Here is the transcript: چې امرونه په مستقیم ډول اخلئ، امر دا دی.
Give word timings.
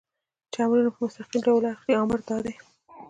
چې 0.51 0.57
امرونه 0.65 0.89
په 0.93 0.99
مستقیم 1.03 1.41
ډول 1.47 1.63
اخلئ، 1.73 1.93
امر 2.03 2.19
دا 2.27 2.37
دی. 2.45 2.53